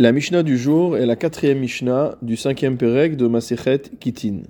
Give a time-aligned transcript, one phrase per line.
[0.00, 4.42] La Mishnah du jour est la quatrième Mishnah du cinquième Perek de Masechet Kitin.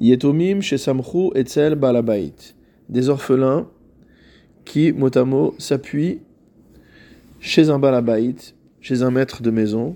[0.00, 2.34] Yetomim Shesamchu Etzel Balabait.
[2.88, 3.68] Des orphelins
[4.64, 6.18] qui, mot à mot, s'appuient
[7.38, 8.34] chez un Balabait,
[8.80, 9.94] chez un maître de maison.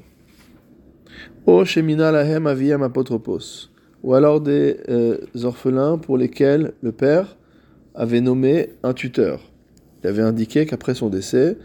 [1.46, 3.70] O Shemina Lahem Aviyam Apotropos.
[4.04, 7.36] Ou alors des euh, orphelins pour lesquels le père
[7.96, 9.50] avait nommé un tuteur.
[10.04, 11.58] Il avait indiqué qu'après son décès,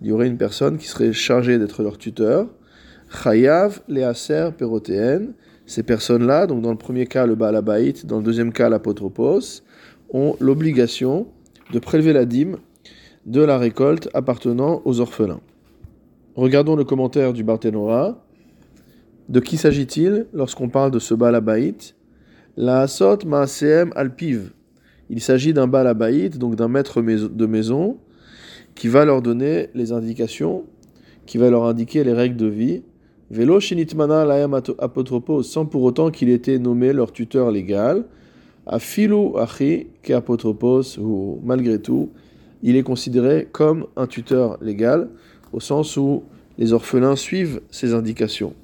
[0.00, 2.48] il y aurait une personne qui serait chargée d'être leur tuteur.
[3.10, 5.28] Chayav, Léaser, Pérotéen.
[5.64, 9.62] Ces personnes-là, donc dans le premier cas le Baalabaït, dans le deuxième cas l'apotropos,
[10.10, 11.26] ont l'obligation
[11.72, 12.58] de prélever la dîme
[13.24, 15.40] de la récolte appartenant aux orphelins.
[16.36, 18.22] Regardons le commentaire du Barthénora.
[19.28, 21.96] De qui s'agit-il lorsqu'on parle de ce Baalabaït
[22.56, 24.52] La Asot Maaseem Alpiv.
[25.10, 27.98] Il s'agit d'un Baalabaït, donc d'un maître de maison,
[28.76, 30.64] qui va leur donner les indications,
[31.24, 32.82] qui va leur indiquer les règles de vie.
[33.30, 38.04] Velo shinitmana laem apotropos, sans pour autant qu'il ait été nommé leur tuteur légal.
[38.66, 42.10] Afilu achi ke apotropos, ou malgré tout,
[42.62, 45.08] il est considéré comme un tuteur légal,
[45.52, 46.22] au sens où
[46.58, 48.54] les orphelins suivent ses indications.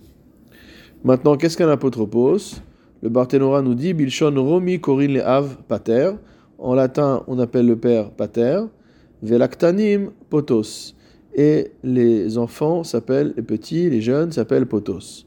[1.04, 2.60] Maintenant, qu'est-ce qu'un apotropos?
[3.02, 6.10] Le Barthénora nous dit Bilshon romi korin le av pater.
[6.58, 8.60] En latin, on appelle le père pater.
[9.22, 10.94] Velaktanim potos.
[11.34, 15.26] Et les enfants s'appellent, les petits, les jeunes s'appellent potos.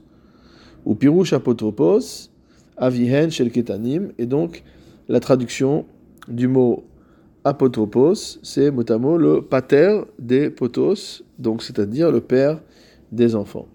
[0.85, 2.29] Ou pirouche apotropos,
[2.77, 4.11] avihen shel ketanim.
[4.19, 4.63] Et donc,
[5.07, 5.85] la traduction
[6.27, 6.83] du mot
[7.43, 12.61] apotropos, c'est mot le pater des potos, donc c'est-à-dire le père
[13.11, 13.67] des enfants.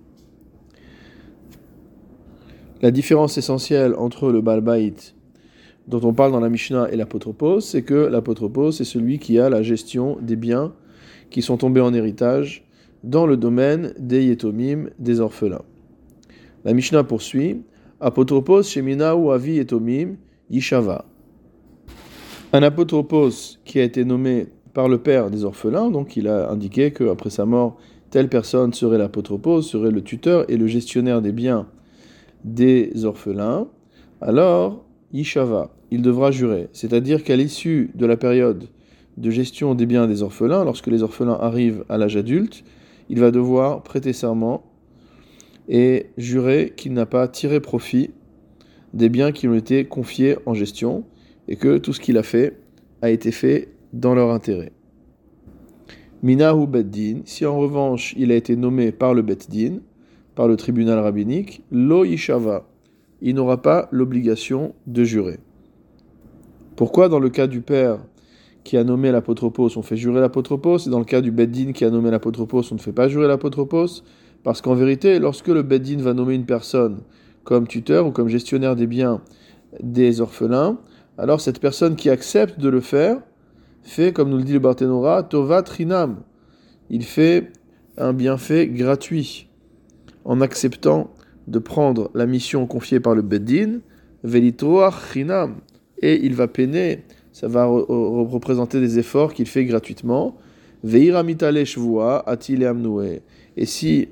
[2.83, 5.15] La différence essentielle entre le balbaït
[5.91, 9.51] dont on parle dans la Mishnah et l'apotropos, c'est que l'apotropos c'est celui qui a
[9.51, 10.73] la gestion des biens
[11.31, 12.65] qui sont tombés en héritage
[13.03, 15.65] dans le domaine des yetomim, des orphelins.
[16.65, 17.63] La Mishnah poursuit
[18.01, 20.17] Apotropos shemina ou avi yetomim
[20.49, 21.05] yishava.
[22.53, 26.93] Un apotropos qui a été nommé par le père des orphelins, donc il a indiqué
[26.93, 27.79] qu'après sa mort,
[28.11, 31.67] telle personne serait l'apotropos, serait le tuteur et le gestionnaire des biens
[32.45, 33.67] des orphelins,
[34.21, 36.69] alors Yishava, il devra jurer.
[36.73, 38.69] C'est-à-dire qu'à l'issue de la période
[39.17, 42.65] de gestion des biens des orphelins, lorsque les orphelins arrivent à l'âge adulte,
[43.09, 44.63] il va devoir prêter serment
[45.69, 48.11] et jurer qu'il n'a pas tiré profit
[48.95, 51.05] des biens qui ont été confiés en gestion
[51.49, 52.59] et que tout ce qu'il a fait
[53.03, 54.73] a été fait dans leur intérêt.
[56.23, 59.79] Minahu Beddin, si en revanche il a été nommé par le Beddin,
[60.35, 62.69] par le tribunal rabbinique, Lo Yishava,
[63.23, 65.39] il n'aura pas l'obligation de jurer.
[66.81, 67.99] Pourquoi dans le cas du père
[68.65, 71.85] qui a nommé l'apotropos, on fait jurer l'apotropos, et dans le cas du beddin qui
[71.85, 74.03] a nommé l'apotropos, on ne fait pas jurer l'apotropos
[74.45, 77.03] Parce qu'en vérité, lorsque le beddin va nommer une personne
[77.45, 79.21] comme tuteur ou comme gestionnaire des biens
[79.83, 80.79] des orphelins,
[81.19, 83.19] alors cette personne qui accepte de le faire
[83.83, 86.23] fait, comme nous le dit le Barthénora, Tova Trinam.
[86.89, 87.53] Il fait
[87.99, 89.51] un bienfait gratuit
[90.25, 91.11] en acceptant
[91.47, 93.81] de prendre la mission confiée par le Beddin,
[94.25, 95.57] Velitroach Chinam,
[96.01, 100.37] et il va peiner, ça va représenter des efforts qu'il fait gratuitement.
[100.83, 101.13] Et
[103.67, 104.09] si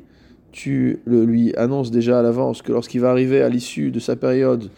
[0.53, 4.17] tu le lui annonces déjà à l'avance que lorsqu'il va arriver à l'issue de sa
[4.17, 4.71] période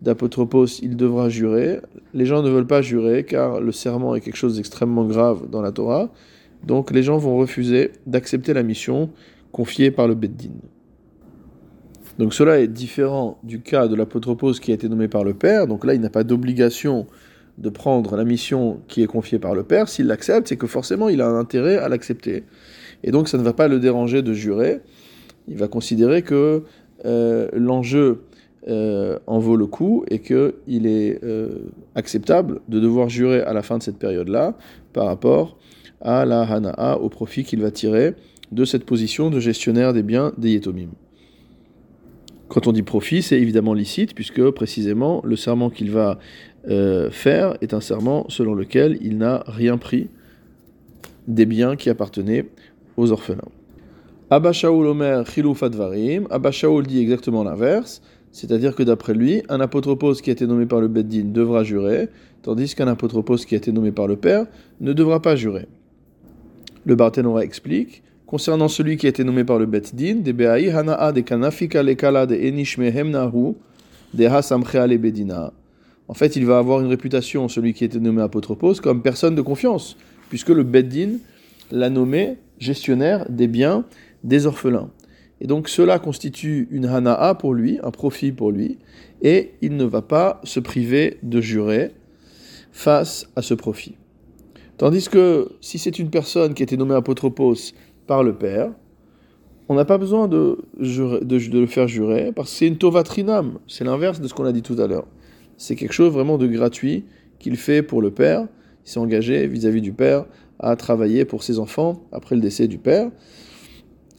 [0.00, 1.80] d'apotropos, il devra jurer.
[2.14, 5.62] Les gens ne veulent pas jurer car le serment est quelque chose d'extrêmement grave dans
[5.62, 6.10] la Torah.
[6.64, 9.10] Donc les gens vont refuser d'accepter la mission
[9.52, 10.50] confiée par le Beddin.
[12.18, 15.66] Donc cela est différent du cas de l'apotropos qui a été nommé par le père.
[15.66, 17.06] Donc là, il n'a pas d'obligation
[17.58, 19.88] de prendre la mission qui est confiée par le père.
[19.88, 22.44] S'il l'accepte, c'est que forcément, il a un intérêt à l'accepter.
[23.02, 24.80] Et donc, ça ne va pas le déranger de jurer.
[25.48, 26.62] Il va considérer que
[27.04, 28.22] euh, l'enjeu
[28.68, 31.48] euh, en vaut le coup et qu'il est euh,
[31.96, 34.56] acceptable de devoir jurer à la fin de cette période-là
[34.92, 35.58] par rapport
[36.00, 38.14] à la Hana'a, au profit qu'il va tirer
[38.52, 40.90] de cette position de gestionnaire des biens des Yetomim.
[42.52, 46.18] Quand on dit profit, c'est évidemment licite, puisque précisément le serment qu'il va
[46.68, 50.10] euh, faire est un serment selon lequel il n'a rien pris
[51.26, 52.44] des biens qui appartenaient
[52.98, 53.48] aux orphelins.
[54.28, 58.02] Abba Shaul Omer Chiluf Advarim, Abba Shaul dit exactement l'inverse,
[58.32, 62.10] c'est-à-dire que d'après lui, un apotropos qui a été nommé par le Beddin devra jurer,
[62.42, 64.44] tandis qu'un apotropos qui a été nommé par le père
[64.82, 65.68] ne devra pas jurer.
[66.84, 68.02] Le Barthénora explique
[68.32, 71.82] concernant celui qui a été nommé par le Bet Din, de Be'aï Hana'a de Kanafika
[71.82, 73.56] Lekala de Enishmehem Nahu,
[74.14, 75.52] de Hasamchea le Bedina.
[76.08, 79.34] En fait, il va avoir une réputation, celui qui a été nommé apotropos, comme personne
[79.34, 79.98] de confiance,
[80.30, 81.18] puisque le Bet Din
[81.70, 83.84] l'a nommé gestionnaire des biens
[84.24, 84.88] des orphelins.
[85.42, 88.78] Et donc cela constitue une hana'a pour lui, un profit pour lui,
[89.20, 91.90] et il ne va pas se priver de jurer
[92.72, 93.96] face à ce profit.
[94.78, 97.54] Tandis que si c'est une personne qui a été nommée apotropos
[98.12, 98.70] par le père,
[99.70, 104.20] on n'a pas besoin de, le faire jurer parce que c'est une tovatrinam, c'est l'inverse
[104.20, 105.06] de ce qu'on a dit tout à l'heure.
[105.56, 107.06] C'est quelque chose vraiment de gratuit
[107.38, 108.42] qu'il fait pour le père.
[108.84, 110.26] Il s'est engagé vis-à-vis du père
[110.58, 113.10] à travailler pour ses enfants après le décès du père.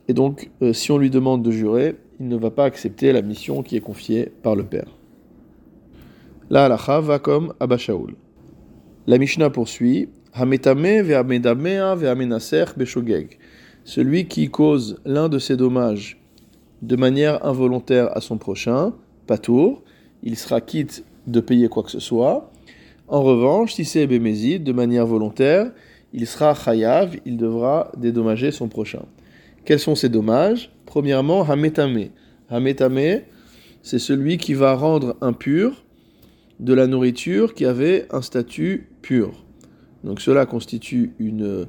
[0.07, 3.21] Et donc, euh, si on lui demande de jurer, il ne va pas accepter la
[3.21, 4.89] mission qui est confiée par le père.
[6.49, 8.15] La halacha va comme Abba Shaul.
[9.05, 13.37] La Mishnah poursuit Hametame ve'amedamea ve'amenaser beshogeg.
[13.85, 16.17] Celui qui cause l'un de ces dommages
[16.81, 18.93] de manière involontaire à son prochain,
[19.27, 19.83] patour,
[20.23, 22.51] il sera quitte de payer quoi que ce soit.
[23.07, 25.71] En revanche, si c'est bémézid, de manière volontaire,
[26.13, 29.03] il sera chayav, il devra dédommager son prochain.
[29.65, 30.71] Quels sont ces dommages?
[30.85, 32.09] Premièrement, hametame.
[32.49, 33.21] Hametame,
[33.81, 35.83] c'est celui qui va rendre impur
[36.59, 39.43] de la nourriture qui avait un statut pur.
[40.03, 41.67] Donc cela constitue une,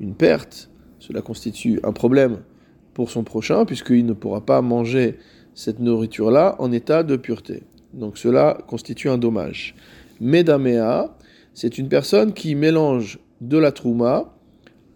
[0.00, 2.38] une perte, cela constitue un problème
[2.94, 5.18] pour son prochain, puisqu'il ne pourra pas manger
[5.54, 7.62] cette nourriture-là en état de pureté.
[7.92, 9.74] Donc cela constitue un dommage.
[10.20, 11.16] Medamea,
[11.54, 14.34] c'est une personne qui mélange de la trouma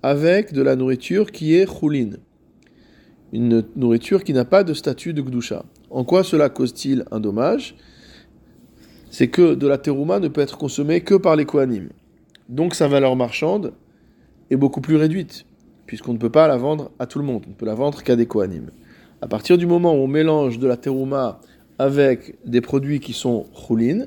[0.02, 2.10] avec de la nourriture qui est choulin.
[3.32, 5.64] Une nourriture qui n'a pas de statut de gdusha.
[5.90, 7.76] En quoi cela cause-t-il un dommage?
[9.10, 11.90] C'est que de la terouma ne peut être consommée que par les kohanim.
[12.48, 13.72] Donc sa valeur marchande
[14.50, 15.46] est beaucoup plus réduite,
[15.90, 18.00] puisqu'on ne peut pas la vendre à tout le monde, on ne peut la vendre
[18.04, 18.70] qu'à des kohanim.
[19.22, 21.40] À partir du moment où on mélange de la terouma
[21.80, 24.06] avec des produits qui sont choulin,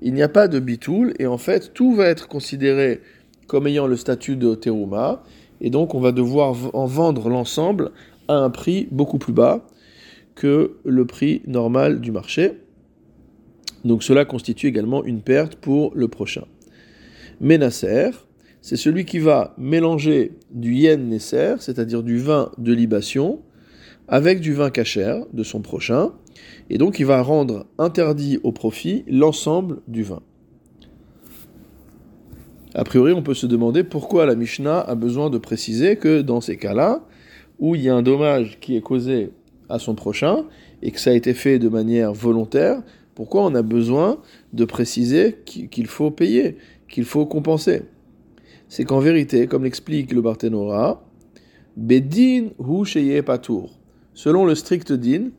[0.00, 3.00] il n'y a pas de bitoul, et en fait tout va être considéré
[3.48, 5.24] comme ayant le statut de terouma,
[5.60, 7.90] et donc on va devoir en vendre l'ensemble
[8.28, 9.66] à un prix beaucoup plus bas
[10.36, 12.60] que le prix normal du marché.
[13.84, 16.44] Donc cela constitue également une perte pour le prochain.
[17.40, 18.10] Ménasser,
[18.64, 23.42] c'est celui qui va mélanger du yen nesser, c'est-à-dire du vin de libation,
[24.08, 26.12] avec du vin cachère de son prochain,
[26.70, 30.22] et donc il va rendre interdit au profit l'ensemble du vin.
[32.74, 36.40] A priori, on peut se demander pourquoi la Mishnah a besoin de préciser que dans
[36.40, 37.06] ces cas-là,
[37.58, 39.32] où il y a un dommage qui est causé
[39.68, 40.46] à son prochain
[40.80, 42.82] et que ça a été fait de manière volontaire,
[43.14, 44.22] pourquoi on a besoin
[44.54, 46.56] de préciser qu'il faut payer,
[46.88, 47.82] qu'il faut compenser?
[48.68, 51.04] C'est qu'en vérité, comme l'explique le Barthénora,
[51.76, 53.22] Bedin hu sheye.
[54.14, 55.30] Selon le strict din,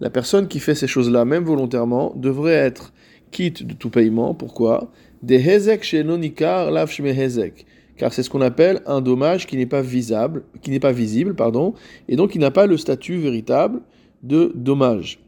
[0.00, 2.92] la personne qui fait ces choses-là, même volontairement, devrait être
[3.30, 4.34] quitte de tout paiement.
[4.34, 4.90] Pourquoi?
[5.22, 7.66] Des hezek nonikar lav hezek
[7.98, 11.34] car c'est ce qu'on appelle un dommage qui n'est pas visible, qui n'est pas visible,
[11.34, 11.74] pardon,
[12.08, 13.80] et donc qui n'a pas le statut véritable
[14.22, 15.20] de dommage.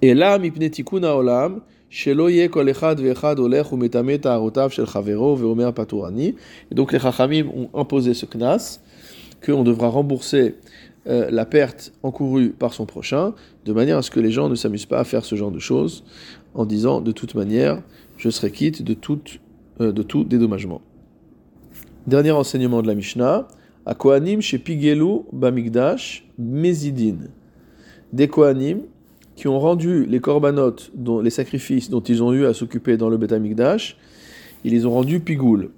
[0.00, 1.60] Et là, mipnetikuna olam,
[1.94, 2.08] et
[6.74, 8.80] donc les chachamim ont imposé ce knas,
[9.44, 10.54] qu'on devra rembourser
[11.06, 13.34] euh, la perte encourue par son prochain,
[13.66, 15.58] de manière à ce que les gens ne s'amusent pas à faire ce genre de
[15.58, 16.02] choses,
[16.54, 17.82] en disant de toute manière,
[18.16, 19.20] je serai quitte de tout,
[19.82, 20.80] euh, dédommagement.
[22.06, 23.48] Dernier enseignement de la Mishnah.
[23.84, 27.16] À Kohanim chez Pigelu Bamigdash Mezidin.
[28.12, 28.82] Des Kohanim
[29.36, 33.08] qui ont rendu les korbanot, dont, les sacrifices dont ils ont eu à s'occuper dans
[33.08, 33.96] le Bet Amigdash,
[34.64, 35.70] ils les ont rendus pigoul.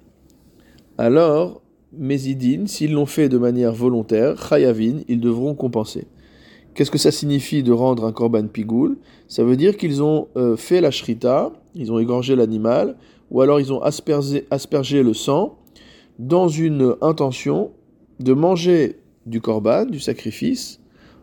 [0.98, 1.62] Alors,
[1.96, 6.06] Mezidin, s'ils l'ont fait de manière volontaire, Chayavin, ils devront compenser.
[6.74, 8.96] Qu'est-ce que ça signifie de rendre un korban pigoul
[9.28, 12.96] Ça veut dire qu'ils ont euh, fait la shrita, ils ont égorgé l'animal,
[13.30, 15.56] ou alors ils ont aspergé, aspergé le sang,
[16.18, 17.70] dans une intention
[18.18, 20.80] de manger du korban, du sacrifice,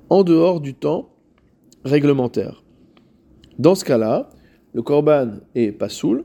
[0.10, 1.11] en dehors du temps
[1.84, 2.64] réglementaire.
[3.60, 4.30] Dans ce cas-là,
[4.74, 6.24] le korban est pas soul,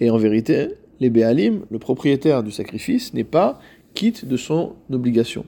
[0.00, 0.68] et en vérité,
[1.00, 3.58] les Béalim, le propriétaire du sacrifice, n'est pas
[3.94, 5.44] quitte de son obligation.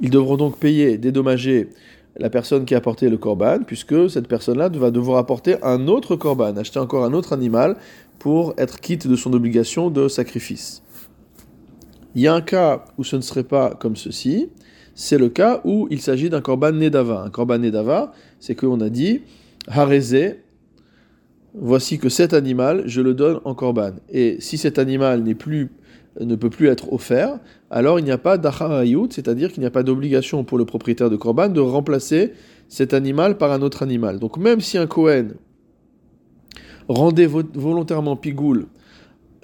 [0.00, 1.68] Ils devront donc payer, dédommager
[2.16, 6.16] la personne qui a apporté le korban, puisque cette personne-là va devoir apporter un autre
[6.16, 7.76] korban, acheter encore un autre animal
[8.18, 10.82] pour être quitte de son obligation de sacrifice.
[12.14, 14.48] Il y a un cas où ce ne serait pas comme ceci,
[14.94, 17.22] c'est le cas où il s'agit d'un korban nedava.
[17.22, 19.22] Un korban nedava, c'est qu'on a dit,
[19.66, 20.40] harézé,
[21.54, 23.92] voici que cet animal, je le donne en korban.
[24.08, 25.72] Et si cet animal n'est plus,
[26.20, 27.40] ne peut plus être offert,
[27.70, 31.10] alors il n'y a pas d'acharayut, c'est-à-dire qu'il n'y a pas d'obligation pour le propriétaire
[31.10, 32.32] de korban de remplacer
[32.68, 34.20] cet animal par un autre animal.
[34.20, 35.34] Donc même si un Kohen
[36.88, 38.66] rendait volontairement pigoul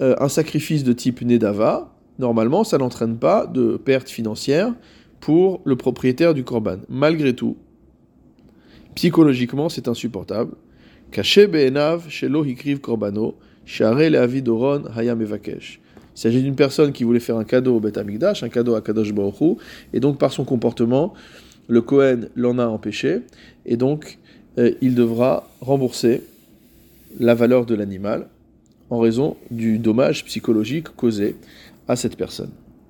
[0.01, 4.73] euh, un sacrifice de type Nedava, normalement ça n'entraîne pas de perte financière,
[5.21, 6.79] pour le propriétaire du korban.
[6.89, 7.55] Malgré tout,
[8.95, 10.53] psychologiquement, c'est insupportable.
[11.11, 11.47] Caché
[12.09, 12.45] shelo
[12.81, 15.79] korbano, share hayam evakesh.
[16.13, 18.81] Il s'agit d'une personne qui voulait faire un cadeau au Beth Amikdash, un cadeau à
[18.81, 19.57] Kadosh Baruch
[19.93, 21.13] et donc par son comportement,
[21.69, 23.21] le Kohen l'en a empêché,
[23.65, 24.17] et donc
[24.57, 26.21] euh, il devra rembourser
[27.19, 28.27] la valeur de l'animal
[28.89, 31.37] en raison du dommage psychologique causé
[31.87, 32.51] à cette personne.